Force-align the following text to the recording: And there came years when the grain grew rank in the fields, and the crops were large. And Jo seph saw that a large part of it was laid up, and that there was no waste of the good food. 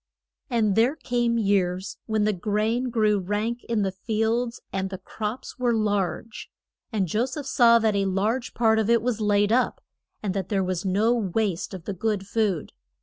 And 0.49 0.75
there 0.75 0.95
came 0.95 1.37
years 1.37 1.99
when 2.07 2.23
the 2.23 2.33
grain 2.33 2.89
grew 2.89 3.19
rank 3.19 3.63
in 3.65 3.83
the 3.83 3.91
fields, 3.91 4.59
and 4.73 4.89
the 4.89 4.97
crops 4.97 5.59
were 5.59 5.75
large. 5.75 6.49
And 6.91 7.07
Jo 7.07 7.27
seph 7.27 7.45
saw 7.45 7.77
that 7.77 7.95
a 7.95 8.05
large 8.05 8.55
part 8.55 8.79
of 8.79 8.89
it 8.89 9.03
was 9.03 9.21
laid 9.21 9.51
up, 9.51 9.79
and 10.23 10.33
that 10.33 10.49
there 10.49 10.63
was 10.63 10.83
no 10.83 11.13
waste 11.13 11.75
of 11.75 11.85
the 11.85 11.93
good 11.93 12.25
food. 12.25 12.73